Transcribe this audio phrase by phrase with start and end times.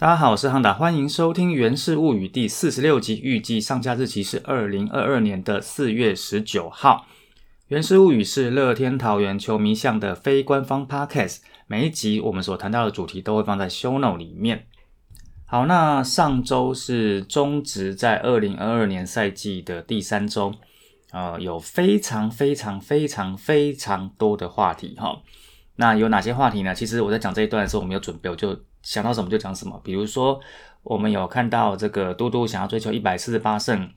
[0.00, 7.04] 大家好，我是汉达，欢迎收听《源氏物语》第四十六集，预计上架日期是二零二二年的四月十九号。
[7.66, 14.64] 《源氏物语》是乐天桃园球迷向的非官方 podcast，每一集我们所谈到的主题都会放在 show note 里面。
[15.44, 20.54] 好，那上周是中职在二零二二年赛季的第三周，
[21.12, 25.20] 呃，有非常非常非常非常多的话题哈。
[25.76, 26.74] 那有哪些话题呢？
[26.74, 28.58] 其实我在讲这一段的时候，我没有准备，我就。
[28.82, 30.40] 想到什么就讲什么，比如说
[30.82, 33.90] 我们有看到这个嘟嘟想要追求一百四十八胜，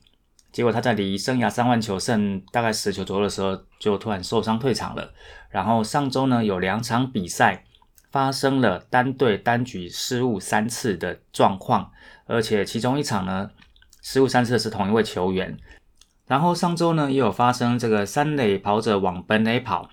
[0.51, 5.13] 结果他在离生涯三万球胜大概十球左右的时候，就突然受伤退场了。
[5.49, 7.63] 然后上周呢有两场比赛
[8.11, 11.91] 发生了单队单局失误三次的状况，
[12.25, 13.49] 而且其中一场呢
[14.01, 15.57] 失误三次的是同一位球员。
[16.27, 19.89] 然后上周呢也有发生这个三垒跑者往本垒跑，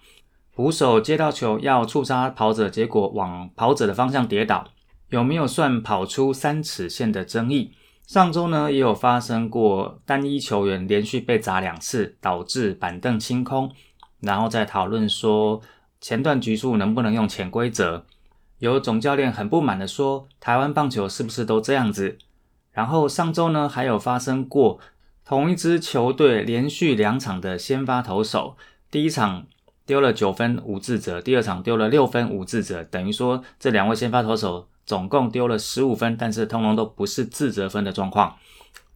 [0.54, 4.66] 捕手接到球要触杀跑者，结果往跑者的方向跌倒。
[5.10, 7.72] 有没有算跑出三尺线的争议？
[8.06, 13.72] 上周呢也有发生过单一球员连续被砸两次，导致板凳清空，
[14.20, 15.60] 然后再讨论说
[16.00, 18.06] 前段局数能不能用潜规则。
[18.58, 22.18] 有总教练很不满的说，台湾棒球是不是都这样子？
[22.72, 24.78] 然后上周呢还有发生过
[25.24, 28.56] 同一支球队连续两场的先发投手，
[28.90, 29.46] 第一场
[29.84, 34.68] 丢了九分无自责，第二场丢了六分无自责，等于说这两位先发投手。
[34.90, 38.36] 总共丢了十五分，但是通通都不是自责分的状况。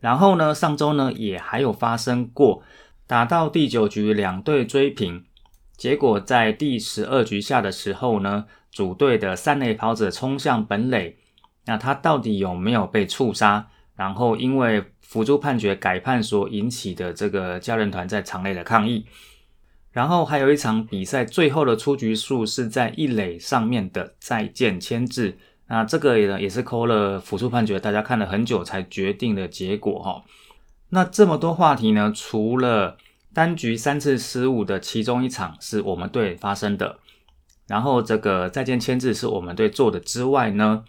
[0.00, 2.64] 然后呢，上周呢也还有发生过
[3.06, 5.24] 打到第九局两队追平，
[5.76, 11.16] 结果在第十二局下的时候呢，主队的三垒跑者冲向本垒，
[11.66, 13.68] 那他到底有没有被触杀？
[13.94, 19.06] 然后因为辅助判决改判所引起的这个教练团在场内的抗议。
[19.92, 25.38] 然后还有一场比赛最后的出局数是在一垒上面的再见牵制。
[25.66, 30.22] 那这个也也是扣了辅助判决，大家看了很久才决定的结果哈。
[30.90, 32.12] 那这么多话题呢？
[32.14, 32.96] 除了
[33.32, 36.98] 单局三次失误的其中一场是我们队发生的，
[37.66, 40.84] 然后这个再见签字是我们队做的之外呢，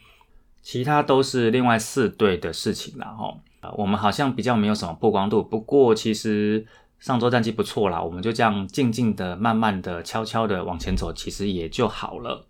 [0.62, 3.38] 其他都是另外四队的事情了哈。
[3.78, 6.68] 我们好像比较没有什么曝光度，不过其实
[7.00, 12.46] 上周战绩不错啦，我们就这样静静的、慢慢的、悄悄的往前走，其实也就好了。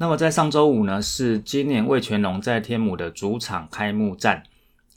[0.00, 4.44] 那么在上周五呢，是今年魏全龙在天母的主场开幕战。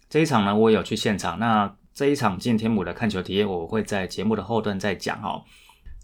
[0.08, 1.40] 这一场呢，我也有去现场。
[1.40, 5.42] 那这一场进天母的看球体验，我会在节目的后段再讲哦。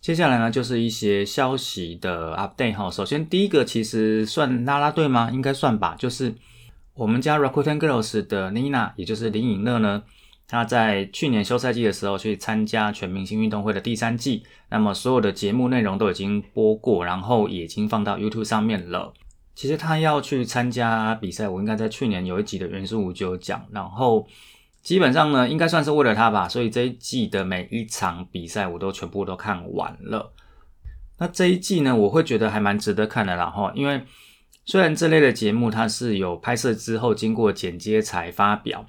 [0.01, 2.89] 接下来呢，就是一些消息的 update 哈。
[2.89, 5.29] 首先第一个，其实算拉拉队吗？
[5.31, 5.95] 应该算吧。
[5.99, 6.33] 就是
[6.95, 10.01] 我们家 Rakuten Girls 的 Nina，也就是林颖乐呢。
[10.49, 19.13] 他在去年休赛季的时候去参加全明星运动会的第三季，那么所有的节目内容都已经播过，然后已经放到 YouTube 上面了。
[19.55, 24.25] 其实他要去参加比赛，我应该在去年有一集的元素五就有讲，然后
[24.81, 30.31] 基本上呢，应该算是为了他吧，所以这一季的每一场比赛我都全部都看完了。
[31.17, 34.01] 那这一季呢，我会觉得还蛮值得看的，然后因为
[34.65, 38.85] 虽然这类的节目它是有拍摄之后经过剪接才发表。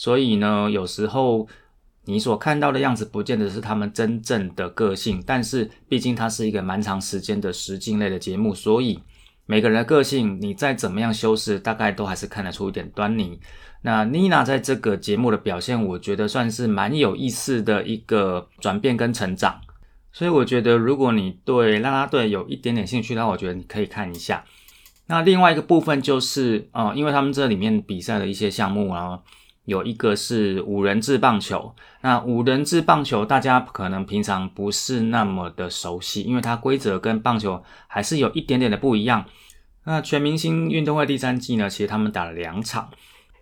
[0.00, 1.46] 所以呢，有时候
[2.06, 5.22] 你所看到的样子，不见得是他们真正的个性。
[5.26, 8.98] 但是，毕竟它是一个蛮长时间的实境类的节目，所以
[9.44, 13.38] 每个人的个性，你再怎么样修饰，大概都还是看得出一点端倪。
[13.82, 19.60] 那妮娜在这个节目的表现，我觉得算是蛮有意思的一个转变跟成长。
[20.14, 24.46] 所以，我觉得如果你对拉拉队有一点点兴趣那，我觉得你可以看一下。
[25.08, 29.20] 那另外一个部分就是，呃，因为他们这里面比赛的一些项目啊。
[29.70, 39.24] 有一个是五人制棒球，那五人制棒球大家可能平常不是那么的熟悉，因为它规则跟棒球还是有一点点的不一样。
[39.84, 42.90] 那全明星运动会第三季呢，其实他们打了两场。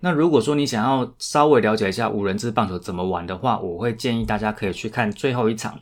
[0.01, 5.81] 那如果说你想要稍微了解一下五人制棒球怎么玩的话，我会建议大家可以去看最后一场。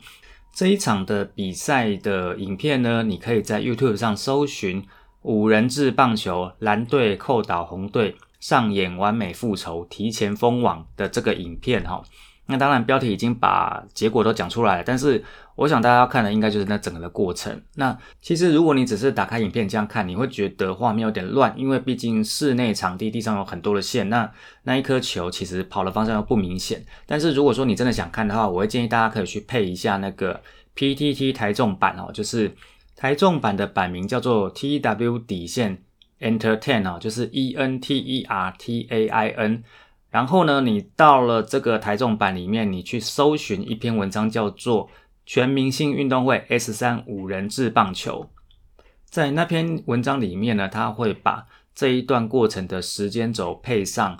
[0.55, 4.83] 这一场的比赛的影片呢，你可以在 YouTube 上搜寻
[5.23, 8.15] 五人制棒球蓝队扣倒红队。
[8.39, 12.01] 上演完美复仇、提前封网的这个影片哈，
[12.45, 15.23] 那当然标题已经把结果都讲出来了，但是
[15.55, 17.61] 我想大家要看的应该就是那整个的过程。
[17.75, 24.31] 那其实如果你只是打开影片这样看，你会觉得画面有点乱，因为毕竟室内场地地上有很多的线，那
[24.63, 26.85] 那一颗球其实跑的方向又不明显。
[27.05, 30.39] 但是如果说你真的想看的话，我会建议大家可以去配一下那个
[30.75, 32.55] PTT 台中版哦，就是
[32.95, 35.83] 台中版的版名叫做 TW 底线。
[36.19, 39.63] Entertain 啊，就是 E N T E R T A I N。
[40.09, 44.87] 然后呢，你到了这个台中版里面，你去搜寻一篇文章，叫做
[45.25, 48.29] 《全明星运动会 S 三五人制棒球》。
[49.03, 54.17] 在那篇文章里面呢，他会把这一段过程的时间轴配上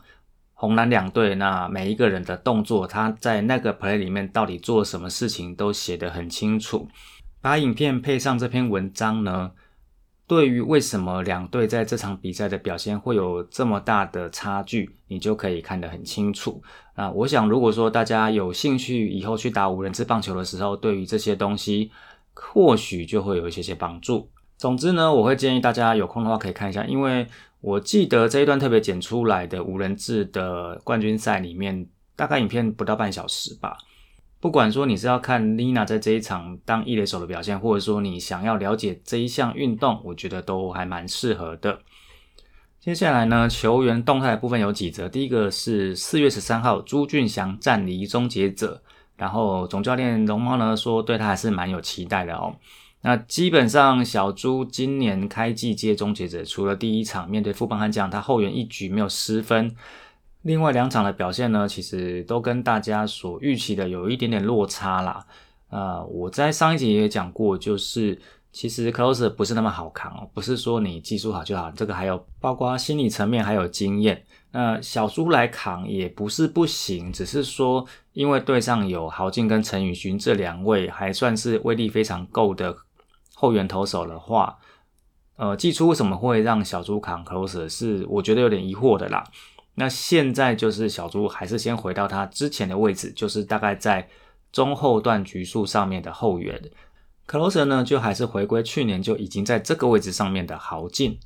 [0.53, 6.87] 红蓝两队那每一个人的动作，他在那个 play 里面到底做什么事情都写得很清楚。
[7.41, 9.51] 把影片配上这篇文章呢，
[10.27, 16.61] 对于为什么两队在这场比赛的表现会有这么大的差距，你就可以看得很清楚。
[16.95, 21.89] 那我想，如果说大家有兴趣以后去打五人制棒球的时候，对于这些东西
[22.33, 24.29] 或许就会有一些些帮助。
[24.57, 27.25] 总之呢，我会建议大家有空的话可以看一下，因为
[27.61, 31.87] 我记得这一段特别剪出来的五人制的冠军赛里面，
[32.17, 33.77] 大概影片不到半小时吧。
[34.39, 41.79] 不管说你是要看 Lina 在这一场当一垒手的表现，或者说你想要了解这一项运动，我觉得都还蛮适合的。
[42.79, 45.09] 接下来呢，球员动态部分有几则。
[45.09, 48.81] 第一个是四月十三号，朱俊祥暂离终结者，
[49.15, 52.55] 然后总教练龙猫呢说对他还是蛮有期待的哦。
[53.01, 59.75] 那基本上小朱今年开季接终结者，除了第一场面对富邦悍将，他后援一局没有失分。
[60.47, 65.27] 另外两场的表现呢，其实都跟大家所预期的有一点点落差啦。
[65.69, 68.17] 呃，我在上一集也讲过，就是
[68.53, 74.23] 其实 closer 不是那么好扛哦，不是说你技术好就好，这个还有包括心理层面还有经验。
[74.51, 82.73] 那小猪来扛也不是不行，只是说因为队上有豪进跟陈宇勋这两位还算是威力非常够的
[83.35, 84.57] 后援投手的话，
[85.35, 89.25] 呃，季初为什么会让小猪扛 closer 是我觉得有点疑惑的啦。
[89.79, 94.09] 那现在就是小猪还是先回到他之前的位置，就是大概在
[94.51, 96.59] 中后段局数上面的后援。
[97.27, 101.19] Closer 呢就还是回归去年就已经在这个位置上面的豪进。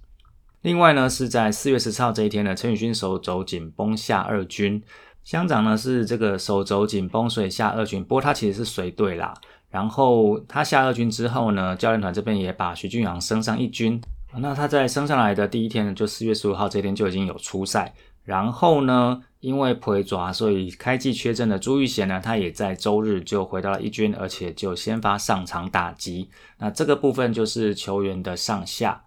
[0.64, 4.84] 另外呢是在四月十四号这一天呢，陈宇勋手肘紧绷下二军，
[5.24, 9.34] 乡长呢是这个手肘紧绷所以下二军，不过他其实是随队啦。
[9.70, 14.02] 然后他下二军之后呢，教练团这边也把徐俊阳升上一军。
[14.36, 17.94] 那他在升上来的第一天呢，就四月十五号这一天就已经有出赛。
[18.24, 26.30] 然后呢，因为腿抓，所以开季缺阵的朱玉贤呢，他也在周日就回到了一军，而且就先发上场打击。
[26.60, 29.04] 那这个部分就是球员的上下。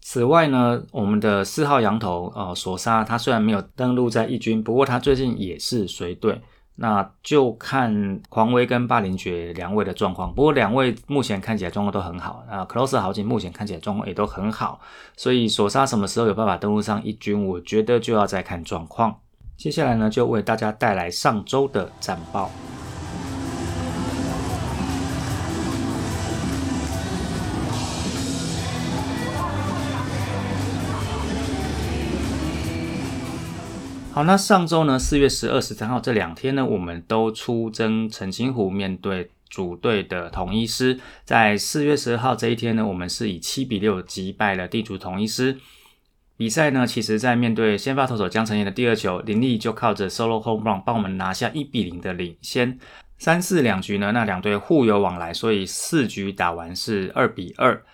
[0.00, 6.40] 此外呢，我们的四号羊头呃索沙，他虽然没有登陆在一军，不过他最近也是随队。
[6.76, 12.44] 那就看狂威跟霸凌爵两位的状况，不过两位目前看起来状况都很好。
[12.48, 14.78] 啊，Close 豪景目前看起来状况也都很好，
[15.16, 19.18] 所以索沙什么时候有办法登陆上一军，我觉得就要再看状况。
[19.56, 22.50] 接下来呢，就为大家带来上周的战报。
[34.16, 40.98] 好，那上周呢，四月十二、十三号这两天呢，我们都出征澄清湖，面对主队的统一师。
[41.26, 45.58] 在四月十二号这一天呢，我们是以七比六击败了地主统一师。
[46.34, 52.78] 比赛呢，其实在面对先发投手江承彦的第二球，林立就靠着 solo home run 帮我们拿下一比零的领先。
[53.18, 57.84] 三四两局呢，那两队互有往来，所以四局打完是二比二。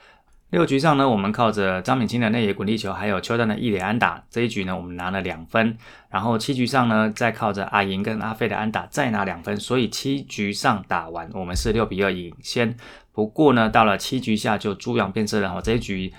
[0.52, 5.78] 六局上呢，我们靠着张敏清的内野滚地球，还有邱丹的一垒安打，这一局呢，我们拿了两分。
[6.10, 9.56] 然后七局上呢，再靠着阿银跟阿飞的安打，再拿两分。
[9.56, 12.76] 所以七局上打完，我们是六比二领先。
[13.12, 15.54] 不过呢，到了七局下就猪羊变色了。
[15.54, 16.12] 哦，这一局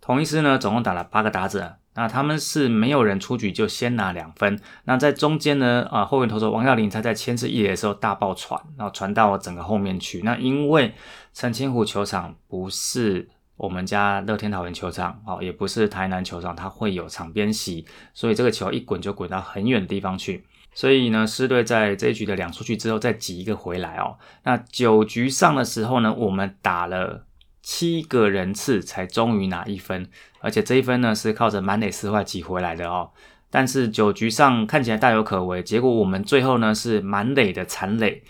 [0.00, 4.56] 同一师呢，总共打了八个打者，那他们是没有人出局就先拿两分。
[4.84, 10.20] 那在中间呢，啊，后援投手王耀林他在牵制一垒的时候大爆传，然后传到整个后面去。
[10.22, 10.94] 那因为
[11.34, 13.28] 澄清湖球场不是。
[13.60, 20.42] 我们家乐天桃园球场哦，也不是台南球场，它会有场边席，所以这个球一滚就滚到很远的地方去。
[20.72, 24.16] 所以呢，狮队在这一局的两出去之后，再挤一个回来哦。
[24.44, 27.26] 那九局上的时候呢，我们打了
[27.60, 30.08] 七个人次才终于拿一分，
[30.40, 33.10] 而且这一分呢是靠着满垒四坏挤回来的哦。
[33.50, 38.22] 但是九局上看起来大有可为，结果我们最后呢是满垒的残垒。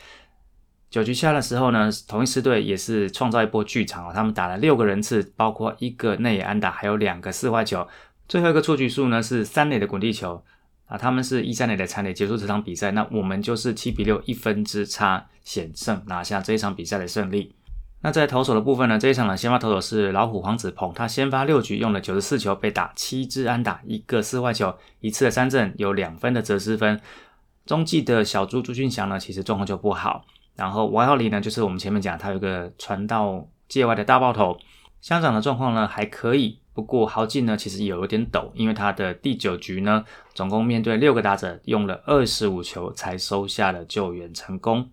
[0.90, 4.12] 九局下的时候呢，同一支队也是创造一波剧场啊！
[4.12, 7.86] 他们打了六个人次，包括一个内野安打，还有两个四坏球。
[8.28, 10.42] 最后一个出局数呢是三垒的滚地球
[10.86, 10.98] 啊！
[10.98, 17.54] 他们是一三垒的残垒结束这场比赛，那我们就是七比六一分之差险胜拿下这一场比赛的胜利。
[18.02, 27.00] 那在投手的部分呢，这一场的先发投手是老虎黄子鹏，他先发六局用了九十四球，被打七支安打，一个四坏球，一次的三振，有两分的折失分。
[27.64, 30.24] 中继的小猪朱俊祥呢，其实状况就不好。
[30.56, 34.58] 然后王耀林呢，就是我们前面讲，他有个传到界外的大爆头。
[35.00, 40.04] 香港的状况呢还可以，不过豪进呢其实有一点抖，因为他的第九局呢，
[40.34, 44.90] 总共面对六个打者，用了二十五球才收下了救援成功。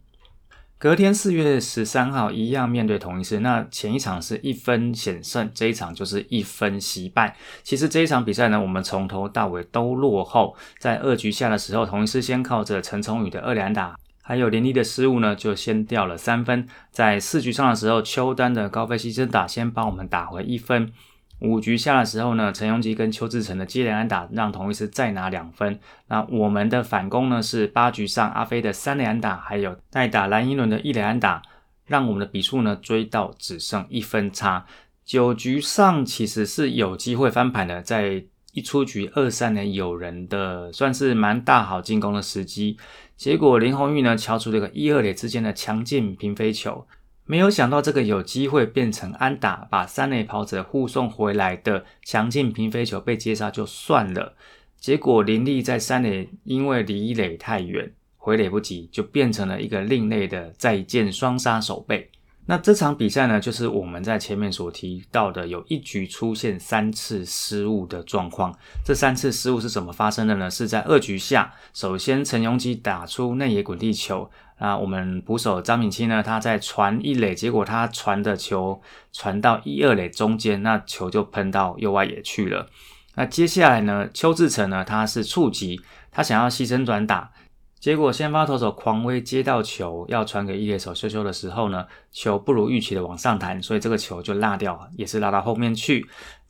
[0.79, 7.35] 隔天四月十三号一样面对同一师，那前一场是一分险胜，这一场就是一分惜败。
[7.63, 16.67] 其实这一场比赛呢，我们从头到尾都落后，在二局下的时候，同一师先靠着陈崇宇的二连打，还有林立的失误呢，就先掉了三分。
[16.91, 20.91] 在四局上的时候，邱丹的高飞牺牲打先帮我们打回一分。
[21.39, 25.79] 五局下的时候呢，陈永基跟邱志成的接连安打让同一师再拿两分。
[26.09, 31.41] 那我们的反攻呢是八局上阿飞的三连安打，还有代打蓝英伦的一连安打，
[31.85, 34.65] 让我们的比数呢追到只剩一分差。
[35.05, 38.25] 九局上其实是有机会翻盘的，在
[38.57, 42.75] 一出局二三年有人的算是蛮大好进攻的时机，
[43.15, 46.87] 结果林红玉呢敲出这个一二垒之间的强劲平飞球。
[47.25, 54.33] 没有想到这个有机会变成安打，把三垒跑者护送回来的强劲平飞球被接杀就算了，
[54.79, 62.09] 结果林立在三垒因为离垒太远，回垒不及，就变成了一个另类的再见双杀手背。
[62.49, 68.57] 那这场比赛呢，就是我们在前面所提到的，有一局出现三次失误的状况。
[68.85, 70.49] 这三次失误是怎么发生的呢？
[70.49, 74.29] 是在二局下，首先陈永基打出内野滚地球。
[74.57, 82.67] 啊，我们捕手张敏清呢，他在传一垒，结果他传的球传到一二垒中间，那球就喷到右外野去了。
[83.15, 85.79] 那接下来呢，邱志成呢，他是触及，
[86.11, 87.31] 他想要牺牲转打，
[87.79, 96.05] 结果先发投手狂威接到球要传给一垒手修修的时候呢，球不如预期的往上弹，所以这个球就落掉，也是落到后面去。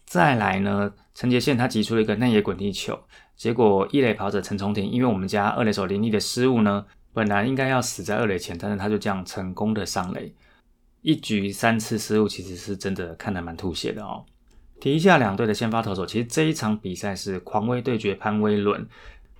[0.06, 2.98] 再来呢，陈杰宪他挤出了一个内野滚地球，
[3.36, 6.86] 结果一垒跑者陈崇廷，因为我们家二垒手林立的失误呢。
[7.14, 10.32] 本来应该要死在二垒前，但是他就这样成功的上垒，
[11.02, 14.24] 一局三次失误，其实是真的看得蛮吐血的哦。
[14.80, 18.88] 提一下两队的先发投手，其实这一场比赛是狂威对决潘威伦。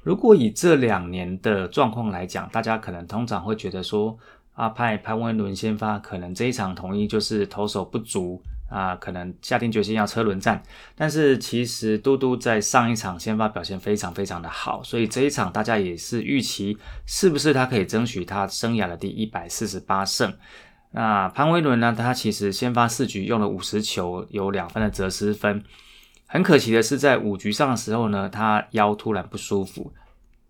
[0.08, 4.18] 如果以这两年的状况来讲，大家可能通常会觉得说，
[4.54, 8.42] 阿派潘威伦先发，可能这一场统一就是投手不足。
[8.70, 10.62] 啊，可能下定决心要车轮战，
[10.96, 20.34] 但是其实嘟嘟在上一场先发表现非常非常的好，所以这一场大家也是预期是不是他可以争取他生涯的第一百四十八胜。
[20.92, 25.64] 那潘威伦呢，他其实先发四局用了五十球，有两分的折失分。
[26.28, 29.92] 很可惜的是，在五局上的时候呢，他腰突然不舒服。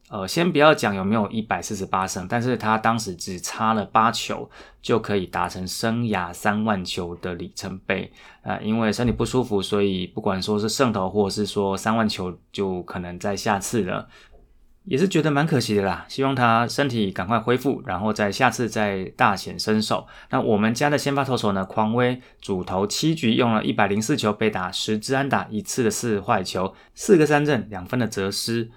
[0.10, 4.50] 呃，先不要讲有没有一百四十八胜，但是他当时只差了八球
[4.82, 8.10] 就可以达成生涯三万球的里程碑
[8.42, 8.62] 呃！
[8.64, 14.08] 因为身体不舒服，所以不管说是胜投，或者是说三万球，就可能在下次了，
[14.88, 16.06] 也是觉得蛮可惜的啦。
[16.08, 20.08] 希望他身体赶快恢复，然后在下次再大显身手。
[20.30, 28.72] 那我们家的先发投手呢，匡威主投七局用了一百零四球被打十支安打，一次的四坏球，四个三振，两分的折失。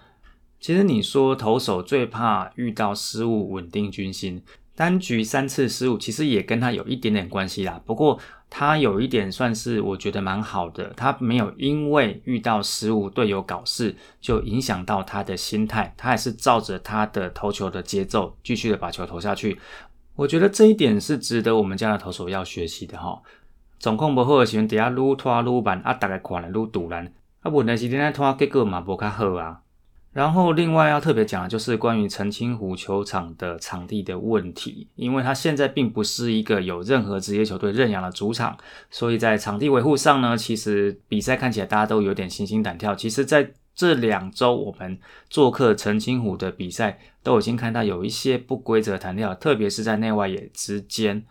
[0.58, 4.42] 其实你说投手最怕遇到失误，稳定军心。
[4.74, 7.80] 单局三次失误，其实也跟他有一点点关系啦。
[7.84, 8.18] 不过
[8.50, 19.58] 他有一点算是我觉得蛮好的，他没有因为遇到失误队友搞事就影响到他的心态，他还是照着他的投球的节奏继续的把球投下去。
[20.16, 23.22] 我觉得这一点是值得我们家的投手要学习的哈。
[23.78, 29.60] 总控不好的时候，底下撸拖撸板啊，大家看了撸堵拦啊，问题是你拖结果嘛无较好啊。
[30.12, 38.58] 然后，另外要特别讲的就是关于澄清湖球场的场地的问题，因为它现在并不是一个有任何职业球队认养的主场，
[38.90, 42.92] 所以在场地维护上呢，其实比赛看起来大家都有点心惊胆跳。
[42.92, 44.98] 其实，在这两周我们
[45.28, 51.24] 做客澄清湖的比赛，都已经看到有一些不规则弹跳，特别是在内外野之间。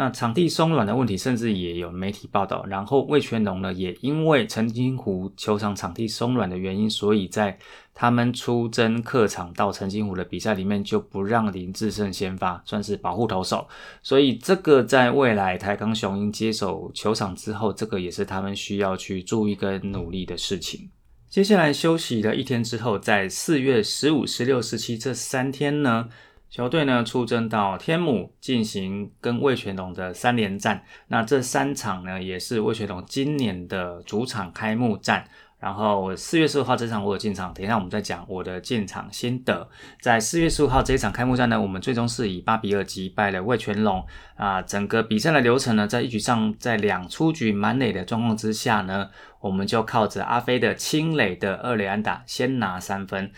[0.00, 2.64] 那场地松软的问题，甚至也有媒体报道。
[2.66, 7.58] 然后魏全龙呢，也因为澄清湖球场场地松软的原因，所以在
[7.92, 13.66] 他们出征客场到澄清湖的比赛里面，就不让林志胜先发，算是保护投手。
[14.00, 20.88] 所以这个在未来台钢雄鹰接手球场之后，这个也是他们需要去注意跟努力的事情。
[21.28, 26.08] 接下来休息了一天之后，在四月十五、十六、十七这三天呢。
[26.50, 35.24] 球队呢出征到天母进行跟魏全龙的三连战，那这三场呢也是魏全龙今年的主场开幕战。
[35.60, 39.68] 然后四月十五号这场我有进场，等一下我们再讲我的进场心得。
[40.00, 44.62] 在四月十五号这一场开幕战呢，我们最终是以八比二击败了魏全龙啊。
[44.62, 53.32] 整个比赛的流程呢，在一局上在两出局满垒的状况之下呢，我们就靠着阿飞的清垒的二垒安打先拿三分。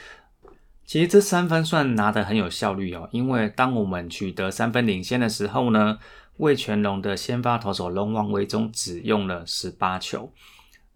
[0.91, 6.01] 其实这三分算拿得很有效率哦，因为当我们取得三分领先的时候呢，
[6.39, 10.33] 魏全龙的先发投手龙王维中只用了十八球。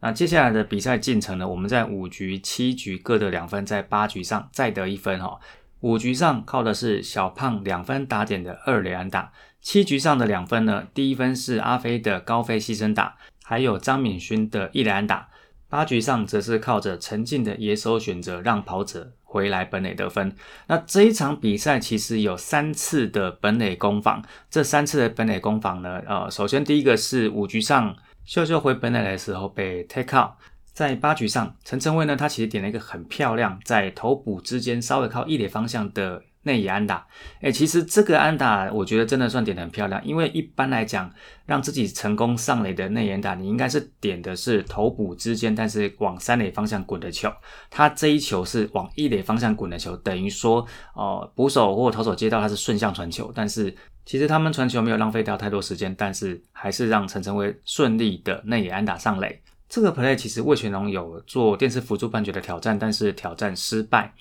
[0.00, 5.38] 那接下来的比赛进程呢，我们在五局、七局各得两分，在八局上再得一分哈。
[5.78, 15.28] 五局上靠的是小胖两分打点的二垒安打，七局上的两分呢，第一分是阿飞的高飞牺牲打，还有张敏勋的一垒安打。
[15.68, 20.32] 八局上则是靠着陈进的野手选择让跑者回来本垒得分。
[20.68, 30.30] 那这一场比赛其实有三次的本垒攻防，这三次的本垒攻防呢，呃，首先第一个是五局上秀秀回本垒的时候被 take out，
[30.72, 36.22] 在八局上陈晨威呢，他其实点了一个很漂亮，在头部之间稍微靠一垒方向的。
[36.44, 37.06] 内野安打，
[37.40, 41.12] 哎，其实这个安打我觉得真的算点的很漂亮，因为一般来讲，
[41.44, 47.30] 让自己成功上垒的内野安打，你应该是点的是头部之间，但是往三垒方向滚的球。
[47.68, 53.74] 他这一球是往一垒方向滚的球，等于说，哦，捕手或投手接到他是顺向传球，但是
[54.04, 59.40] 其实他们传球没有浪费掉太多时间，但是还是让陈晨威顺利的内野安打上垒。
[59.68, 64.14] 这个 play 其实魏全龙有做电视辅助判决的挑战，但是挑战失败。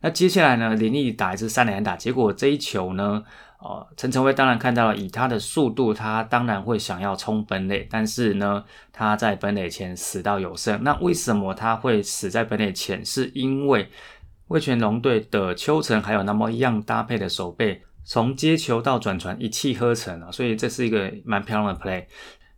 [0.00, 0.74] 那接下来呢？
[0.74, 3.24] 林立打一支三连打，结果这一球呢，
[3.58, 10.82] 呃，陈晨威当然看到了，以他的速度，他当然会想要冲本垒，但是呢，他在本垒前死到有剩。
[10.84, 13.02] 那为什么他会死在本垒前？
[13.02, 13.88] 是因为
[14.48, 22.04] 魏全龙队的邱成还有那么一样搭配的手背，从接球到转传一气呵成啊，所以这是一个蛮漂亮的 play。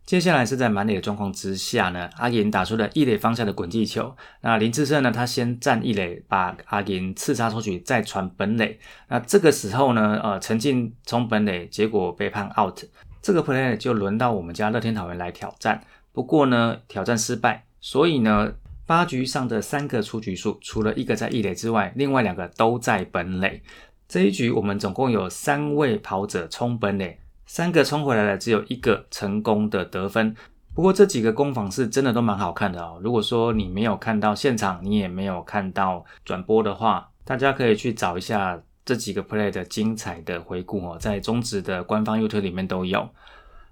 [0.07, 4.15] 接下来是在满垒的状况之下呢，阿银打出了一垒方向的滚地球。
[4.39, 8.79] 那林志胜呢，他先站一垒，把阿银刺杀出去，再传本垒。
[9.09, 12.81] 那这个时候呢，呃，陈进冲本垒，结果被判 out。
[13.21, 15.83] 这个 play 就轮到我们家乐天桃园来挑战，
[16.13, 17.65] 不过呢，挑战失败。
[17.81, 18.53] 所以呢，
[18.85, 23.61] 八局上的三个出局数，除了一个在一垒之外，另外两个都在本垒。
[24.07, 27.19] 这一局我们总共有三位跑者冲本垒。
[27.47, 30.35] 三个冲回来了，只有一个成功的得分。
[30.75, 32.99] 不过这几个攻防是真的都蛮好看的哦。
[33.01, 43.09] 如果说你没有看到现场，你也没有看到转播的话，大家可以去找一下这几个 play 的精彩的回顾哦，在中职的官方 YouTube 里面都有。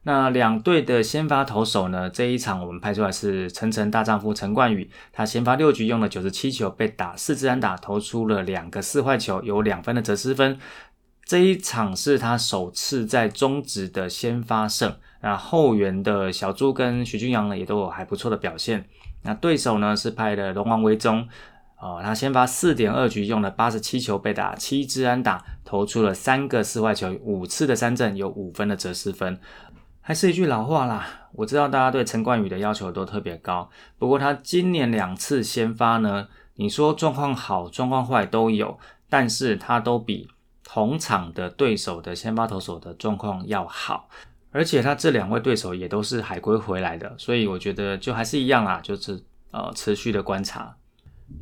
[0.07, 2.09] 那两队的先发投手呢？
[2.09, 10.59] 这一场我们拍出来是陈晨大丈夫陈冠宇，他先发六局用了九十七球，被打四支安打，投出了两个四坏球，有两分的折失分。
[11.25, 18.87] 这一场是他首次在中职的先发胜，那后援的小朱跟徐俊阳呢也都有还不错的表现。
[19.23, 21.27] 那对手呢是派的龙王威宗，
[21.79, 29.39] 哦，他先发四点二局用了八十七球被打七支安打，投出了三个四坏球，五次的三振，有五分的折失分。
[30.01, 38.77] 还是一句老话啦，我知道大家对陈冠宇的要求都特别高，不过他今年两次先发呢，你说状况好状况坏都有，
[39.09, 40.29] 但是他都比。
[40.65, 44.09] 同场的对手的先发投手的状况要好，
[44.51, 50.75] 而且他这两位对手也都是海归回来的，所以我觉得就还是一样啦，就是呃持续的观察。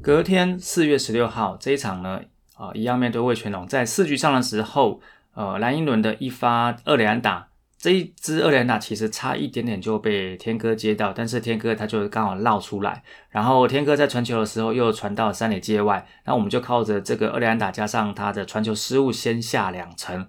[0.02, 2.22] 隔天四月十六号这一场呢，
[2.56, 5.02] 啊一样面对魏全龙，在四局上的时候，
[5.34, 7.48] 呃蓝英伦的一发二连打。
[7.84, 20.26] 这一支二连打其实差一点点就被天哥接到，但是天哥他就刚好绕出来，然后天哥在传球的时候又传到三垒界外，那我们就靠着这个二连打加上他的传球失误先下两城。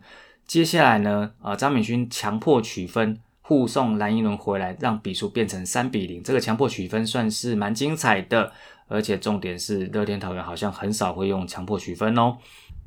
[0.49, 6.21] 接下来呢，呃张敏勋强迫取分护送蓝英伦回来，让比数变成三比零。
[6.25, 8.51] 这个强迫取分算是蛮精彩的，
[8.89, 12.37] 而且重点是乐天桃园好像很少会用强迫取分哦。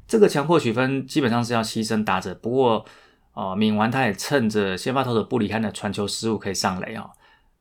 [0.09, 2.83] 这个强迫取分基本上是要牺牲打者，不过。
[3.37, 7.11] 哦，敏完他也趁着先发投手布里汉的传球失误可以上垒哦。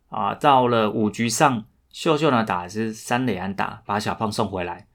[0.09, 4.87] 啊，到了五局上，秀秀呢打的是三垒安打，把小胖送回来。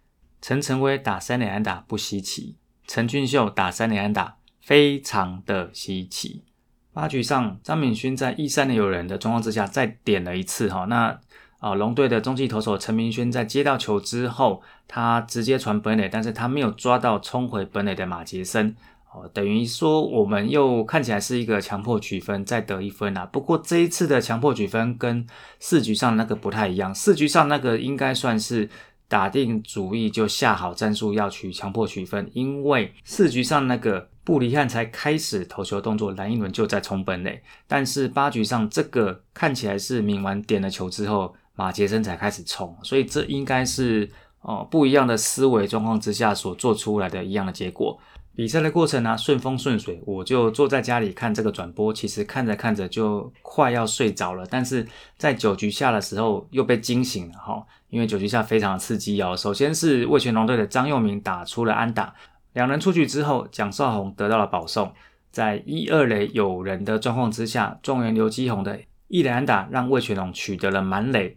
[0.42, 2.56] 陈晨威打三垒安打不稀奇，
[2.88, 6.44] 陈俊秀打三垒安打非常的稀奇。
[6.92, 10.86] 八局上，张敏勋在一三垒有人的状况之下再点了一次哈。
[10.86, 11.20] 那
[11.60, 18.76] 啊，龙队的中继投手陈明轩在接到球之后，他直接传本垒，但是他没有抓到冲回本垒的马杰森。
[19.14, 23.26] 哦，等于说我们又看起来是一个强迫取分再得一分啊。
[23.26, 25.28] 不过这一次的强迫取分跟
[25.60, 28.70] 四局上那个不太一样，四局上那个应该算是
[29.10, 37.44] 打定主意就下好战术要取强迫取分，因为四局上那个布里汉才开始投球动作，蓝一伦就在冲本垒。
[37.68, 48.00] 但是八局上这个看起来是明完点了球之后，马杰森才开始冲，所以这应该是哦不一样的思维状况之下所做出来的一样的结果。
[48.34, 51.94] 比赛的过程呢，顺风顺水，我就坐在家里看这个转播。
[51.94, 59.36] 其实看着看着就快要睡着了，但是在九局下的时候又被惊醒了哈，因为九局下非常刺激哦。
[59.36, 62.14] 首先是魏全龙队的张佑明打出了安打，
[62.54, 64.94] 两人出局之后，蒋少红得到了保送，
[65.30, 71.36] 在一二垒有人的状况之下，状元刘基宏的一垒安打让魏全龙取得了满垒。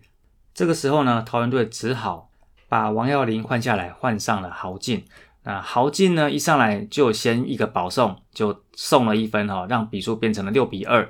[0.54, 2.30] 这个时候呢，桃园队只好
[2.68, 5.04] 把王耀林换下来，换上了豪进。
[5.44, 11.08] 那豪进呢一上来就先一个保送，就送了一分哈，让比数变成了六比二。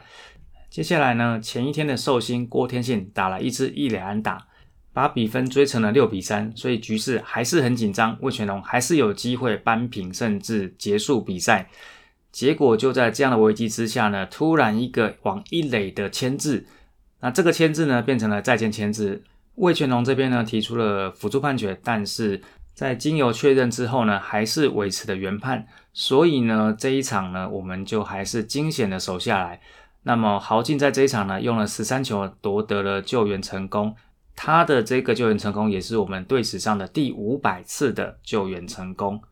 [0.69, 4.49] 接下来呢，前一天的寿星郭天信打了一支一垒安打，
[4.93, 11.71] 把比分追成了六比三，所以局势还是很紧张，魏全龙还是有机会扳平甚至结束比赛。
[12.33, 16.67] 结果就在这样的危机之下呢，突然一个往一垒的牵制，
[17.21, 19.23] 那这个牵制呢变成了再见牵制。
[19.55, 22.43] 魏全龙这边呢提出了辅助判决，但是
[22.75, 25.67] 在经由确认之后呢，还是维持的原判。
[25.93, 29.61] 所以呢，这一场呢，我们就还是惊险的守下来。
[30.03, 33.95] 那么豪进在这一场呢，用了十三球夺得了救援成功。
[34.37, 39.23] 他的这个救援成功，也是我们队史上的第五百次的救援成功。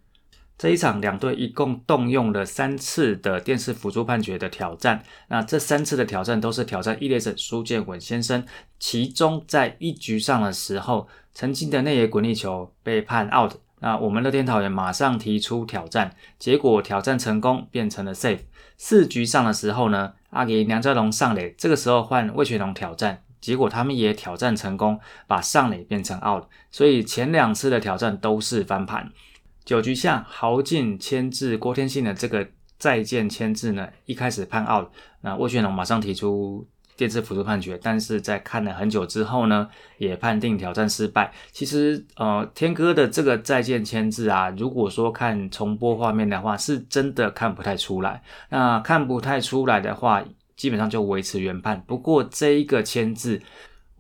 [0.63, 5.03] 这一场两队一共动用了三次的电视辅助判决的挑战。
[5.27, 8.47] 那这三次的挑战都是挑战伊雷森苏建文先生。
[8.79, 13.55] 其中在一局上的时候，曾经的内野滚地球被判 out。
[13.81, 18.43] 那我们乐天桃园马上提出挑战，结果挑战成功，变成了 safe。
[18.77, 20.13] 四局上的时候呢？
[20.31, 29.11] 阿给梁家龙上垒，这个时候换魏全龙挑战，结果他们也挑战成功，把上垒变成 out，所以前两次的挑战都是翻盘。
[29.65, 32.47] 九局下，豪进牵制郭天信的这个
[32.79, 34.89] 再见牵制呢，一开始判 out，
[35.21, 36.67] 那魏全龙马上提出。
[36.95, 41.33] 电视辅助判决，但是在看了很久之后呢，也判定挑战失败。
[41.51, 48.23] 其实，呃，天哥的这个再见签字啊，如果说看重播画面的话，是真的看不太出来。
[48.51, 50.23] 那看不太出来的话，
[50.55, 51.83] 基本上就维持原判。
[51.87, 53.41] 不过这一个签字，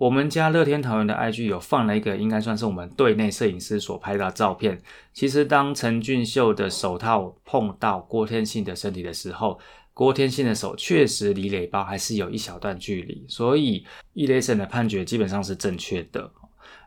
[0.03, 4.77] 我们家乐天桃园的 IG 有放了一个，应该算是我们队内摄影师所拍的照片。
[5.15, 9.61] 其实当陈俊秀的手套碰到郭天信的身体的时候，
[9.95, 16.29] 郭天信的手确实离垒包还是有一小段距离，所以伊雷森的判决基本上是正确的。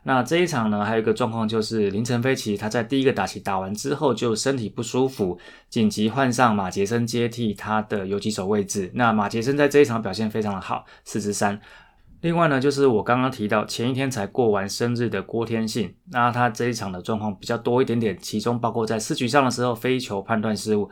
[0.02, 5.38] 那这一场呢，还有一个状况就是林晨飞其实他在第一个打席打完之后就身体不舒服，
[5.70, 8.90] 紧急换上马杰森接替他的游击手位置。
[8.92, 11.58] 那马杰森在这一场表现非常的好，四支三。
[12.26, 20.90] 另外呢，就是我刚刚提到前一天才过完生日的郭天信，那他这一场的状况比较多一点点，其中包括在四局上的时候飞球判断失误。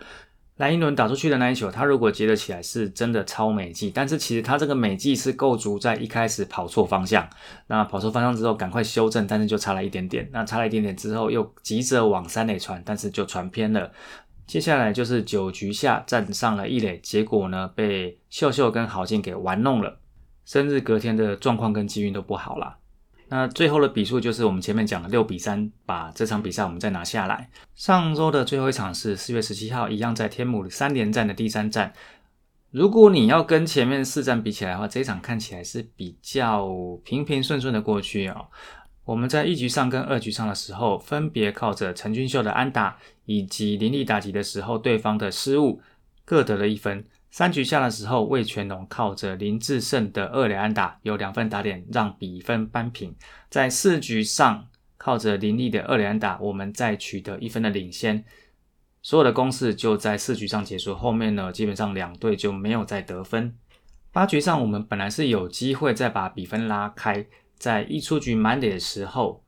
[0.58, 3.90] 蓝一伦打出去的那一球，他如果接得起来，是真的超美技。
[3.90, 7.28] 但是其实他这个美技是构筑在一开始跑错方向，
[7.66, 10.30] 那跑错方向之后赶快修正，但是就差了一点点。
[10.32, 13.90] 那差了一点点之后，又急着往三垒传，但是就传偏了。
[14.46, 19.98] 接下来就是九局下站上了一垒，结果呢被秀秀跟郝静给玩弄了。
[20.44, 22.78] 生日隔天的状况跟机运都不好啦。
[23.28, 27.48] 那最后的比数就是我们前面讲的六比三，把这场比赛我们再拿下来。
[27.74, 31.92] 上周的最后一场是四月十七号，一样在天母三连战的第三战。
[32.70, 36.68] 如果你要跟前面四战比起来的话，这一场看起来是比较
[37.04, 38.46] 平平顺顺的过去哦。
[39.04, 45.80] 我们在一局上跟二局上的时候，分别靠着陈俊秀的安打以及林立打击的时候对方的失误，
[46.24, 47.04] 各得了一分。
[47.36, 53.12] 三局下的时候，魏全龙靠着林志胜的二垒安打有两分打点，让比分扳平。
[53.50, 58.24] 在四局上，靠着林立的二垒安打，我们再取得一分的领先。
[59.02, 60.94] 所有的攻势就在四局上结束。
[60.94, 63.52] 后面呢，基本上两队就没有再得分。
[64.12, 67.26] 八局上，我们本来是有机会再把比分拉开。
[67.58, 69.42] 在一出局满垒的时候，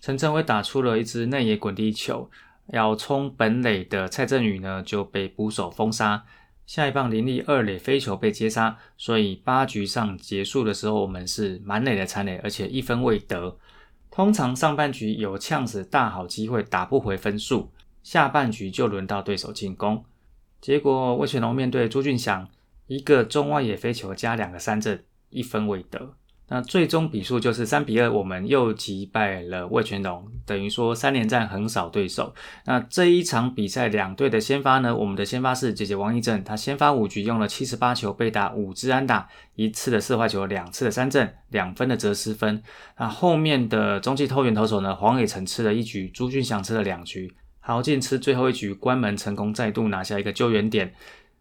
[0.00, 2.30] 陈晨伟打出了一支内野滚地球，
[2.68, 6.24] 要冲本垒的蔡振宇呢就被捕手封杀。
[6.66, 13.58] 下一棒林立二垒飞球被接杀，所以八局上结束的时候，我们是满垒的残垒，而且一分未得。
[14.10, 17.70] 通常上半局有呛死大好机会打不回分数，
[18.02, 20.04] 下半局就轮到对手进攻。
[20.60, 22.48] 结果魏全龙面对朱俊祥，
[22.86, 26.14] 一个中外野飞球加两个三振，一分未得。
[26.46, 32.34] 那最终比数就是三比二，我们又击败了魏全龙，等于说三连战横扫对手。
[32.66, 34.94] 那这一场比赛两队的先发呢？
[34.94, 42.62] 我们的先发是姐姐王一正，他先发五局用了七十八球，被打五支安打，一次的四坏球，两次的三振，两分的折失分。
[42.98, 44.94] 那后面的中继投援投手呢？
[44.94, 50.92] 黄伟成吃了一局，朱俊祥吃了两局，豪进吃最后一局，关门成功，再度拿下一个救援点。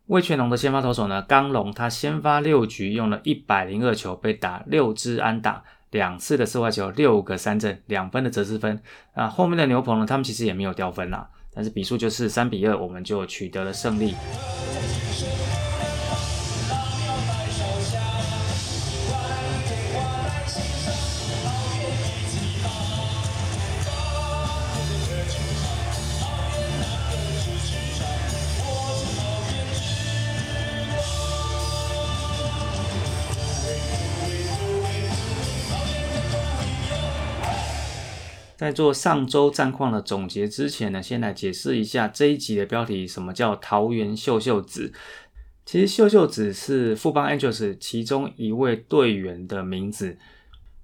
[0.07, 8.77] 魏全龙的先发投手呢，刚龙他先发六局用了一百零二球，被打六支安打，两次的四坏球，六个三振，两分的折失分。
[9.13, 14.13] 啊，后面的牛棚呢，他们其实也没有掉分啦，但是比数就是三比二，我们就取得了胜利。
[38.63, 44.93] 在做上周战况的总结之前呢，先来解释一下这一集的标题：什么叫桃园秀秀子？
[45.65, 50.17] 其实秀秀子是富邦 Angels 其中一位队员的名字。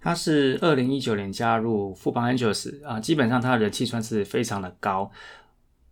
[0.02, 5.10] 他是二零一九年加入富邦 Angels 啊，基本上他的人气算是非常的高。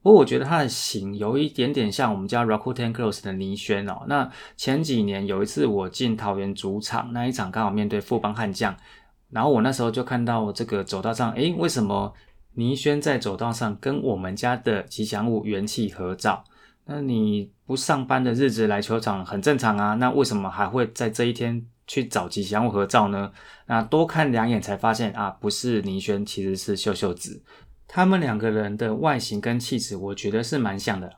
[0.01, 4.03] 不过我觉得他的型有一点点像我们家 Rakuten Girls 的倪轩哦。
[4.09, 8.75] 那前几年有一次我进桃园主场那一场，刚好面对富邦悍将。
[9.29, 12.13] 然后我那时候就看到这个走道上，诶，为什么
[12.53, 16.43] 倪轩在走道上跟我们家的吉祥物元气合照？
[16.85, 23.31] 那你不上班的日子来球场很正常啊，那为什么还会在这一天去找吉祥物合照呢？
[23.65, 27.43] 那多看两眼才发现啊，不是倪轩，其实是秀秀子。
[27.89, 31.11] 他们两个人的外形跟气质，我觉得是蛮像的。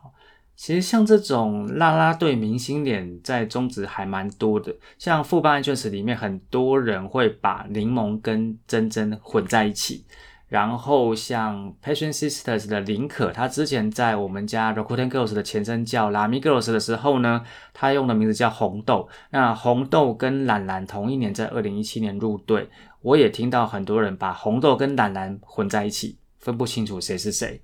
[0.59, 10.03] 其实像这种啦啦队明星脸在中职还蛮多的，像富邦 Angels 里面很多人会把柠檬跟珍珍混在一起，
[10.49, 17.41] 然后像 Passion Sisters 的林可，她之前在我们家 Rakuten Girls 的前身叫 Lami Girls 的时候呢，
[17.73, 19.07] 她用的名字叫红豆。
[19.29, 22.69] 那红豆跟懒懒同一年在二零一七年入队，
[23.01, 27.61] 我也听到很多人把红豆跟懒懒混在一起，分不清楚谁是谁。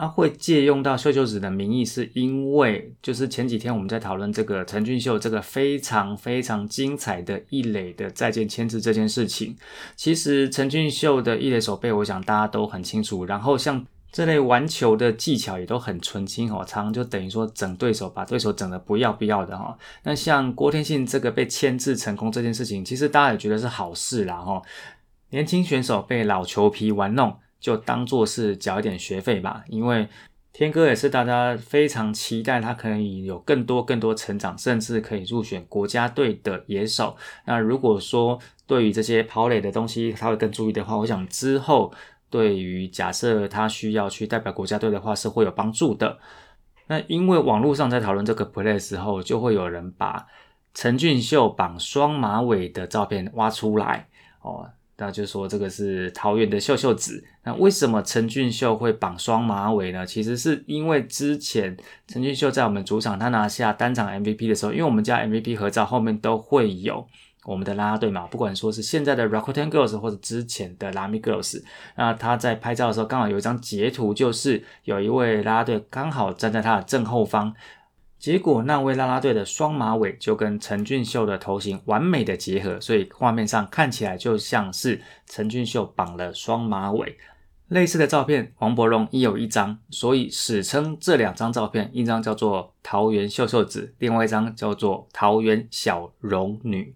[0.00, 9.54] 他会借用到秀秀子的名义，是因为就是前几天我们在讨论这个陈俊秀这个非常非常精彩的一垒的再见签字这件事情。
[9.96, 13.26] 其实陈俊秀的一垒手背，我想大家都很清楚。
[13.26, 19.76] 然后像这类玩球的技巧也都很纯青哦，常常就等于说整对手，把对手整的不要不要的哈。
[20.04, 24.62] 那像郭天信这个被签字成功这件事情，其实大家也觉得是好事啦哈。
[25.28, 27.36] 年轻选手被老球皮玩弄。
[27.60, 30.08] 就当做是缴一点学费吧，因为
[30.52, 37.16] 天哥也是大家非常期待他可以有更多更多成长，甚至可以入选国家队的野手。
[37.44, 41.92] 那如果说对于这些跑垒的东西他会更注意的话，我想之后
[42.28, 46.18] 对于假设他需要去代表国家队的话是会有帮助的。
[46.88, 50.26] 那因为网络上在讨论这个 play 的时候，就会有人把
[50.74, 54.08] 陈俊秀绑双马尾的照片挖出来
[54.42, 54.68] 哦。
[55.00, 57.24] 那就说这个是桃园的秀秀子。
[57.42, 60.04] 那为什么陈俊秀会绑双马尾呢？
[60.04, 61.74] 其实是因为之前
[62.06, 67.06] 陈俊秀在我们主场他拿下单场 MVP 的时候，因为我们家 MVP 合照后面都会有
[67.46, 71.62] 我们的啦啦队嘛，不管说是现在的 Rakuten Girls 或者之前的 Lami Girls，
[71.96, 77.54] 那他在拍照的时候刚好有一张截图，就是有一位啦啦队刚好站在他的正后方。
[78.20, 87.16] 结果那位啦啦队的双马尾就跟陈俊秀的头型完美的结合，所以画面上看起来就像是陈俊秀绑了双马尾。
[87.68, 96.94] 类似的照片，王柏荣亦有一张，所以史称这两张照片，一张叫做桃园秀秀子，另外一张叫做桃园小荣女。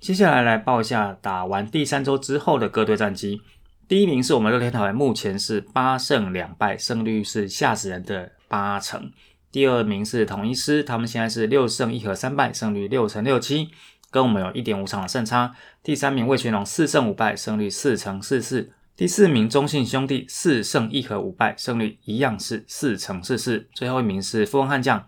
[0.00, 3.42] 接下来来报一下打完第三周之后的各队战绩。
[3.86, 9.12] 第一名是我们乐天桃园，目前是八胜两败，胜率是吓死人的八成。
[9.52, 13.68] 第二名是统一师，他们现在是六胜一和三败，胜率六成六七，
[14.10, 15.54] 跟我们有一点五场的胜差。
[15.82, 18.72] 第三名魏全龙四胜五败，胜率四成四四。
[18.96, 23.68] 第四名中信兄弟四胜一和五败，胜率一样是四成四四。
[23.74, 25.04] 最后一名是富邦悍将，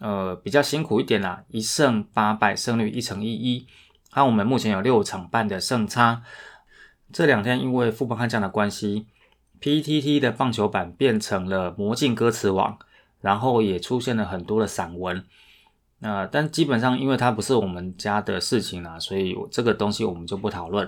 [0.00, 3.68] 呃，比较辛苦一点啦，一胜八败，胜率一成一一。
[4.16, 6.22] 那我们目前有六场半的胜差。
[7.12, 9.06] 这两天因为富邦悍将的关系
[9.60, 12.76] ，PTT 的棒球版变成了魔镜歌词网。
[13.24, 15.24] 然后也出现了很多的散文，
[16.00, 20.86] 那但基本上因为它不是我们家的事情啦，所以这个东西我们就不讨论。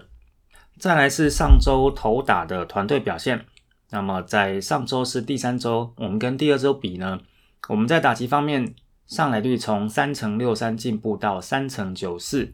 [0.78, 3.46] 再来是上周投打的团队表现，
[3.88, 7.18] 那么在上周是第三周，我们跟第二周比呢，
[7.70, 8.74] 我们在打击方面
[9.06, 12.52] 上垒率从三乘六三进步到三乘九四，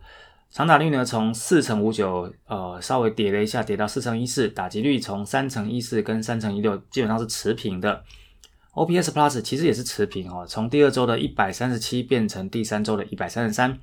[0.49, 8.05] 长打率呢从四乘五九呃稍微跌了一下，跌到四乘一四，打击率从三乘一四跟三乘一六基本上是持平的。
[8.75, 13.79] OPS Plus 其实也是持平哦，从第二周的一百三十七变成第三周的一百三十三。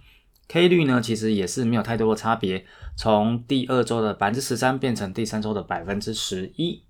[0.48, 6.82] K 率呢，其实也是没有太多的差别，从第二周的百分之十三变成第三周的百分之十一。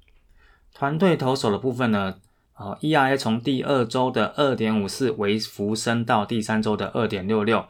[0.74, 2.16] 团队投手的部分呢，
[2.56, 7.66] 呃，ERA 从第二周的二点五四微幅升到第三周的二点六六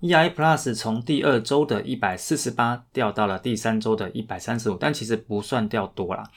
[0.00, 6.28] ，ERA Plus 从第二周的一百四十八掉到了第三周的一百三十五，但其实不算掉多啦。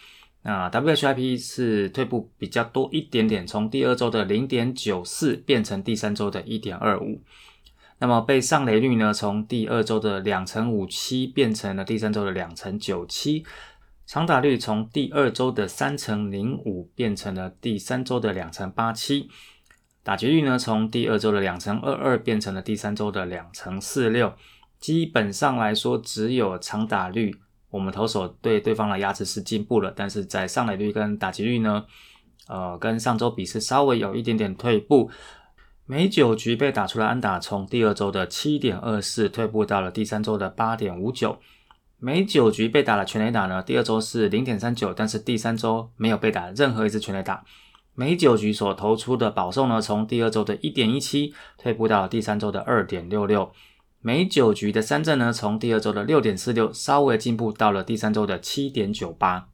[0.47, 7.19] 那 WHIP 是退步比较多一点点，从第二周的零点九四变成第三周的一点二五。
[7.97, 13.43] 那么被上雷率呢，从第二周的两成五七变成了第三周的两成九七。
[14.05, 19.27] 长打率从第二周的三成零五变成了第三周的两成八七。
[20.03, 24.31] 打击率呢，从第二周的两成二二变成了第三周的两成四六。
[24.77, 27.35] 基本上来说，只有长打率。
[27.75, 31.85] 我们投手对对方的压制是进步了，但是在上垒率跟打击率呢，
[32.47, 35.11] 呃，跟上周比是稍微有一点点退步。
[35.85, 41.37] 每九局被打出了安打从第二周的七点二四退步到了第三周的八点五九。
[41.99, 47.43] 每九局被打了全垒打呢，第二周是零点三九，但是第三周没有被打任何一次全垒打。
[47.93, 53.51] 每九局所投出的保送呢，从第二周的一点一七退步到第三周的二点六六。
[54.05, 59.49] 每九局的三振呢，从第二周的六点四六稍微进步到了第三周的七点九八。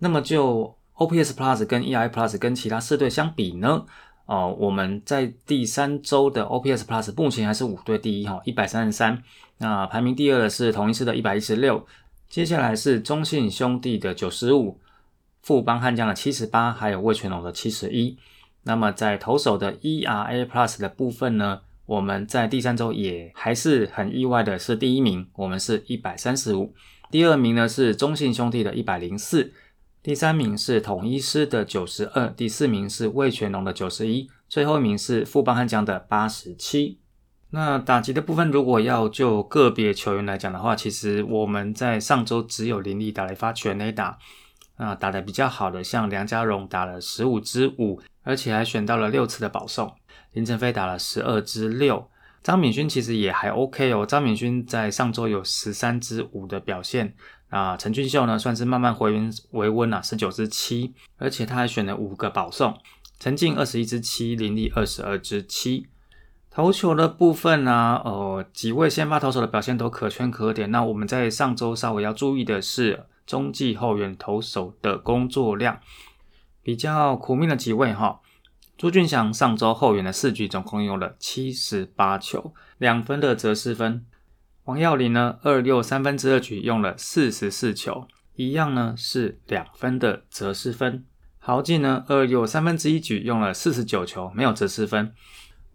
[0.00, 3.84] 那么就 OPS Plus 跟 er Plus 跟其他四队相比呢？
[4.24, 9.22] 哦，我们在第三周的 OPS Plus 目前还是五队第一哈，一百三十三。
[9.58, 11.86] 那排名第二的是同一次的一百一十六，
[12.28, 14.80] 接下来是中信兄弟的九十五，
[15.42, 18.18] 富邦悍将的七十八，还有魏全龙的七十一。
[18.64, 21.60] 那么在投手的 ERA Plus 的部分呢？
[21.86, 26.74] 我们在第三周也还是很意外的是第一名，我们是一百三十五。
[27.10, 29.52] 第二名呢是中信兄弟的一百零四，
[30.02, 36.98] 第三名是统一师的九十二，第四名是魏全龙的九十一，最后一名是富邦悍将的八十七。
[37.50, 44.18] 那打击的部分，如果要就个别球员来讲的话，其实我们在上周只有林立打了一发全垒打，
[44.74, 49.94] 啊，打的比较好的像梁家荣打了十五支五，而且还选到了六次的保送。
[50.36, 52.10] 林晨飞打了十二支六，
[52.42, 54.04] 张敏勋其实也还 OK 哦。
[54.04, 57.14] 张敏勋在上周有十三支五的表现
[57.48, 57.74] 啊。
[57.74, 62.76] 陈俊秀呢算是慢慢回温回温啊，十九支七，而且他还选了五个保送。
[63.18, 65.86] 陈静二十一支七，林立二十二支七。
[66.50, 70.70] 投球的部分呢，呃，几位先发投手的表现都可圈可点。
[70.70, 75.80] 那我们在上周稍微要注意的是中继后援投手的工作量，
[76.62, 78.20] 比较苦命的几位哈。
[78.76, 84.04] 朱俊祥上周后援的四局总共用了七十八球，两分的折失分。
[84.64, 91.06] 王耀林呢，二又三分之二局用了四十四球，一样呢是两分的折失分。
[91.38, 95.14] 豪进呢，二又三分之一局用了四十九球，没有折失分。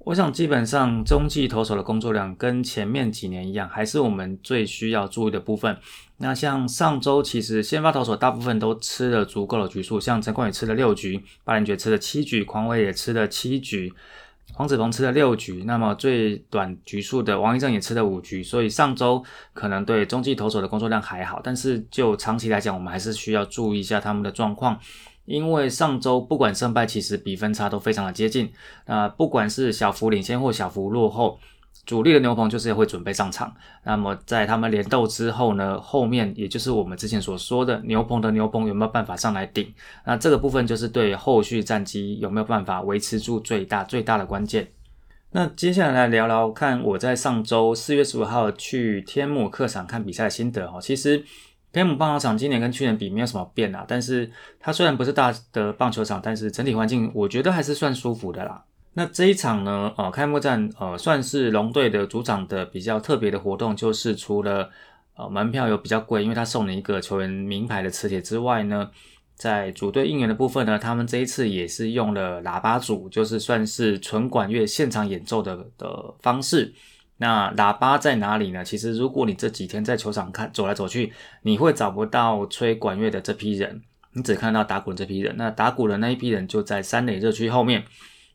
[0.03, 5.77] 我想基本上中继投手的工作量跟前面几年一样，还是我们最需要注意的部分。
[6.17, 13.93] 那像上周其实先发投手大部分都吃了足够的局数，像陈冠宇吃了六局，巴林爵吃了七局，狂威也吃了七局，
[14.53, 15.63] 黄子鹏吃了六局。
[15.65, 24.79] 那么最短局数的王一正也吃了五局，所以上周可能对中继投手的工作量还好，但是就长期来讲，我们还是需要注意一下他们的状况。
[25.25, 28.51] 因为上周不管胜败，其实比分差都非常的接近。
[28.85, 31.39] 那不管是小幅领先或小幅落后，
[31.85, 33.53] 主力的牛棚就是会准备上场。
[33.83, 39.73] 那么在他们联斗之后呢，后面也就是我们之前所说的牛棚的牛棚有没有办法上来顶？
[40.05, 44.67] 那这个部分就是对后续战绩有没有办法维持住最大最大的关键。
[45.31, 50.79] 那接下来来聊聊看我在上周四月十五号去天母客场看比赛的心得哦。
[50.81, 51.23] 其实。
[51.73, 54.29] 天母棒球场今年跟去年比没有什么变啊，但是
[54.59, 58.63] 它虽然不是大的棒球场，但是整体环境我觉得还是算舒服的啦。
[58.93, 64.69] 那这一场呢，呃，开幕战呃算是龙队的主场的比较特别的活动，就是除了
[65.15, 68.91] 呃门票有比较贵，因为他送了一个球员名牌的磁铁之外呢，
[69.35, 76.73] 在主队应援的部分呢，他们这一次也是用了喇叭组，就是算是纯管乐现场演奏的的方式。
[77.21, 78.65] 那喇叭在哪里呢？
[78.65, 85.35] 其实，如果你这几天在球场看走来走去，你会找不到吹管乐的这批人，你只看到打鼓的这批人。
[85.37, 87.83] 那打鼓的那一批人就在三垒热区后面。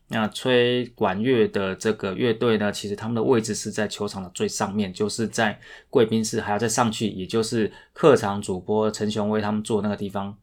[0.07, 10.33] 那吹管乐的这个乐队呢，其实他们的位置是在球场的最上面，就是在贵宾室还要再上去，也就是客场主播陈雄威他们坐那个地方。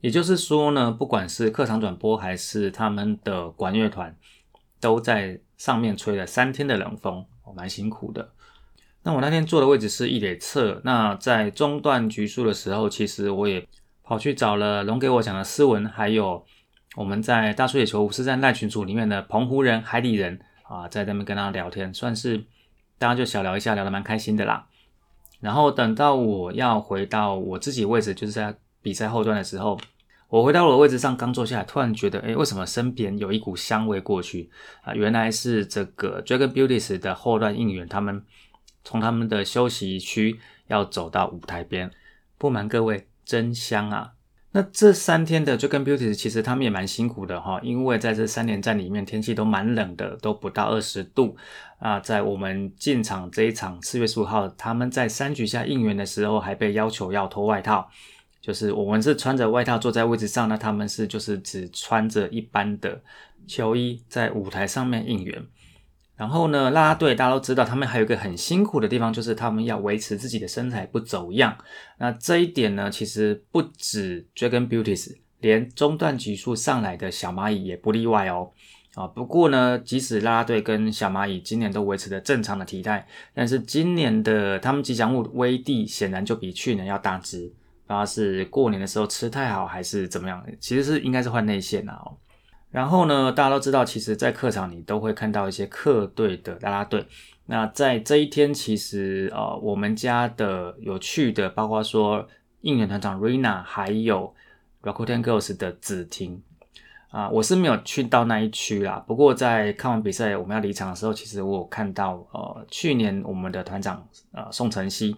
[0.00, 4.16] 也就是说呢，不管是客场转播还是他们的管乐团，
[4.80, 7.26] 都在上面吹了三天的冷风。
[7.44, 8.30] 我蛮辛苦的。
[9.02, 10.80] 那我那天坐的位置是一垒侧。
[10.84, 13.66] 那在中段局数的时候，其实我也
[14.02, 16.44] 跑去找了龙给我讲的斯文，还有
[16.96, 22.38] 我们在大树野球五四站赖群组里面的澎湖人、海底人啊，在那边跟他聊天，算是
[22.98, 24.66] 大家就小聊一下，聊得蛮开心的啦。
[25.40, 29.78] 然后等到我要回到我自己位置，就是在比赛后段的时候。
[30.32, 34.48] 我回到我的位置上，刚坐下来，突然觉得，哎，为什么身边有一股香味过去
[34.80, 34.94] 啊？
[34.94, 38.24] 原来是这个 Dragon Beauties 的后段应援，他们
[38.82, 41.90] 从他们的休息区要走到舞台边。
[42.38, 44.12] 不瞒各位，真香啊！
[44.52, 51.36] 那这三天的 Dragon Beauties 其实他们也蛮辛苦的哈，因为在这三连战里面，天气都蛮冷的，都不到二十度
[51.78, 52.00] 啊。
[52.00, 57.90] 在我们进场这一场四月十五号，他们在三局下应援的时候，还被要求要脱外套。
[58.42, 63.00] 就是我们是穿着外套坐在位置上，那他们是就是只穿着一般的
[63.46, 65.40] 球衣在舞台上面应援。
[66.16, 71.56] 然后呢，啦啦队大家都知道，他们还有一个很辛苦的地方，就是他们要维持自己的身材不走样。
[71.98, 78.50] 那这一点呢，其实不止 Dragon Beauties，连中段级数上来的小蚂蚁也不例外哦。
[78.94, 87.52] 啊，不过呢，即使啦啦队跟小蚂蚁今年都维持着正常的体态，但是今年的他们吉祥物威帝显然就比去年要大只。
[87.92, 90.42] 不知道是过年的时候吃太好，还是怎么样？
[90.58, 92.02] 其实是应该是换内线啊。
[92.70, 97.06] 然后呢，大家都知道，其实，在客场你都会看到一些客队的啦啦队。
[97.44, 102.26] 那在这一天，其实呃，我们家的有趣的，包括说
[102.62, 104.34] 应援团长 Rina，还有
[104.82, 106.42] Rakuten Girls 的子婷
[107.10, 109.04] 啊，我是没有去到那一区啦。
[109.06, 115.14] 不过在看完比赛，我们要离场的时候，其实我有看到呃，去年我们的团长呃宋晨曦。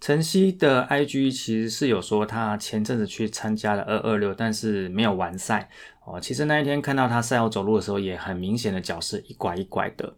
[0.00, 5.68] 晨曦的 IG 其实是有说他前阵子去参加了二二六，但是没有完赛
[6.04, 6.20] 哦。
[6.20, 10.14] 其实那一天看到他赛后走路的时候，也很明显的脚是一拐一拐的。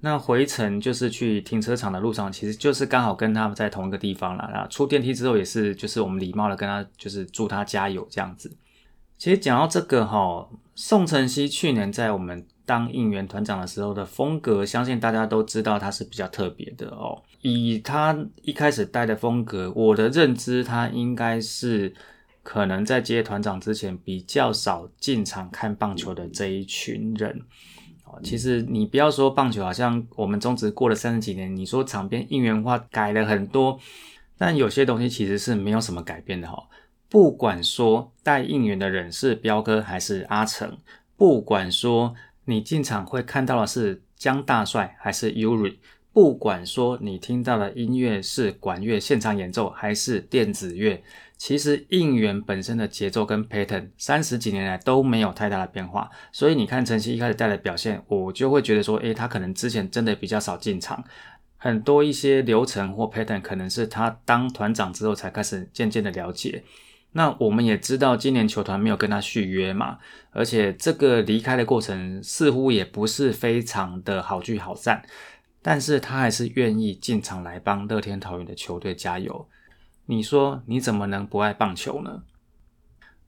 [0.00, 4.48] 那回程就是去停车场的路上，其实就是刚好跟他们在同一个地方了。
[4.52, 8.56] 那出电梯之后也是，就是我们礼貌的跟他就是祝他加油这样子。
[9.18, 12.46] 其实讲到这个哈，宋晨曦去年在我们。
[12.66, 17.22] 当应援团长的时候的风格，相信大家都知道他是比较特别的哦。
[17.42, 21.92] 以他一开始带的风格，我的认知，他应该是
[22.42, 27.42] 可能在接团长之前比较少进场看棒球的这一群人。
[28.22, 33.78] 其实你不要说棒球，好像我们中职过了三十几年，你说场边应援化改了很多，
[34.38, 36.68] 但有些东西其实是没有什么改变的哈。
[37.10, 40.78] 不管说带应援的人是彪哥还是阿成，
[41.16, 42.14] 不管说。
[42.46, 45.76] 你进场会看到的是江大帅还是 Yuri？
[46.12, 51.02] 不管说你听到的音乐是管乐现场演奏还是电子乐，
[51.36, 56.08] 其实应援本身的节奏跟 pattern 三十几年来都没有太大的变化。
[56.30, 61.02] 所以你看晨曦一开始带的表现，我就会觉得说，诶，他可能之前真的比较少进场，
[61.56, 66.62] 很多一些流程或 pattern 可能是他当团长之后才开始渐渐的了解。
[67.16, 69.98] 那我们也知道，今年球团没有跟他续约嘛，
[70.32, 75.00] 而且这个离开的过程似乎也不是非常的好聚好散，
[75.62, 79.48] 但是他还是愿意进场来帮乐天桃园的球队加油。
[80.06, 82.24] 你说你怎么能不爱棒球呢？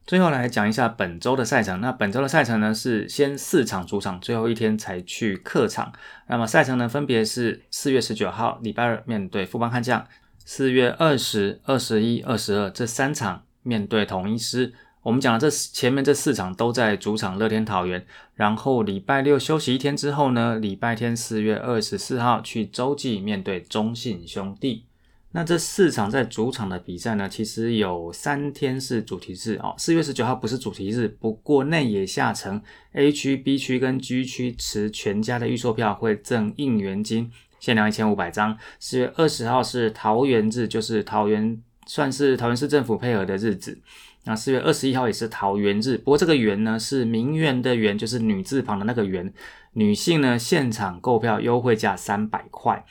[0.04, 1.80] 最后来讲一下本周的赛程。
[1.80, 5.92] 那本周的赛程呢是先四场主场，最后一天才去客场。
[6.28, 10.04] 那么赛程呢分别是四月十九号礼拜二面对富邦悍将，
[10.44, 13.45] 四月二十二、十一、二十二这三场。
[13.66, 24.84] 面对统一师，我们讲的这前面这四场都在主场乐天桃园，然后礼拜六休息一天之后呢，礼拜天四月二十四号去洲际面对中信兄弟。
[25.32, 29.74] 那这四场在主场的比赛呢，其实有三天是主题日哦。
[29.76, 32.62] 四月十九号不是主题日，不过内野下城
[32.92, 38.56] A 区、B 区跟 G 区持全家的预售票会赠应援金，限量一千五百张。
[38.78, 41.60] 四月二十号是桃园日，就是桃园。
[41.86, 43.80] 算是桃园市政府配合的日子，
[44.24, 49.32] 那四月二十一号也是桃园日，不过这个园呢是名媛的媛，就是女字旁的那个媛。
[49.72, 52.84] 女性呢现场购票优惠价三百块。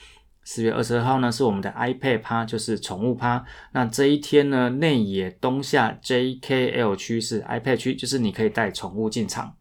[0.44, 3.44] 四月二十二号呢是我们的 iPad 趴，就是宠物趴。
[3.74, 9.56] 那这一天呢内野东下 JKL 区是 iPad 区，就是你可以带宠物进场。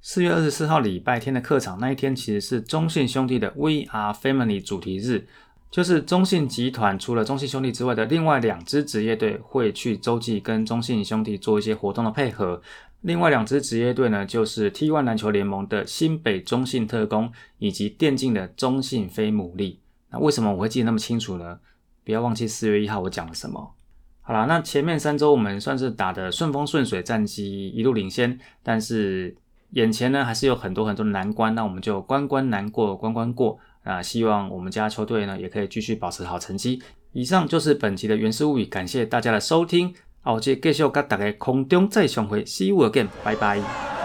[0.00, 5.26] 四月二十四号礼拜天的客场那一天其实是中信兄弟的 We Are Family 主题日。
[5.74, 12.62] 就是中信集团除了中信兄弟之外的另外两支职业队会去洲际跟中信兄弟做一些活动的配合。
[13.00, 19.78] 另外两支职业队呢，就是 T1 篮球联盟的新北中信特工以及电竞的中信飞牡蛎。
[20.10, 21.58] 那为什么我会记得那么清楚呢？
[22.04, 23.74] 不要忘记四月一号我讲了什么。
[24.20, 29.36] 好了，那前面三周我们算是打的顺风顺水，战绩一路领先，但是
[29.70, 33.58] 眼前呢还是有很多很多的难关，那我们就关关难过关关过。
[33.84, 36.82] 啊，希望我们家球队呢也可以继续保持好成绩。
[37.12, 39.94] 以上就是本期的原始物语，感谢大家的收听。
[40.20, 44.03] 好，接继续跟大家空中再相会，See you again，拜拜。